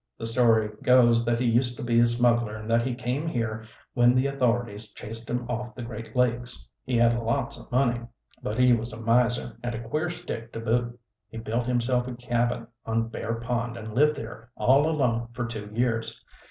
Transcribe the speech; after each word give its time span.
The 0.17 0.25
story 0.25 0.71
goes 0.81 1.23
that 1.25 1.39
he 1.39 1.45
used 1.45 1.77
to 1.77 1.83
be 1.83 1.99
a 1.99 2.07
smuggler 2.07 2.55
and 2.55 2.71
that 2.71 2.81
he 2.87 2.95
came 2.95 3.27
here 3.27 3.67
when 3.93 4.15
the 4.15 4.25
authorities 4.25 4.91
chased 4.93 5.29
him 5.29 5.47
off 5.47 5.75
the 5.75 5.83
Great 5.83 6.15
Lakes. 6.15 6.67
He 6.83 6.97
had 6.97 7.19
lots 7.19 7.59
o' 7.59 7.67
money, 7.71 8.01
but 8.41 8.57
he 8.57 8.73
was 8.73 8.91
a 8.93 8.99
miser, 8.99 9.59
and 9.61 9.75
a 9.75 9.87
queer 9.87 10.09
stick 10.09 10.53
to 10.53 10.59
boot. 10.59 10.99
He 11.29 11.37
built 11.37 11.67
himself 11.67 12.07
a 12.07 12.15
cabin 12.15 12.65
on 12.83 13.09
Bear 13.09 13.35
Pond, 13.35 13.77
and 13.77 13.93
lived 13.93 14.17
there 14.17 14.49
all 14.55 14.89
alone 14.89 15.27
for 15.33 15.45
two 15.45 15.69
years. 15.71 16.19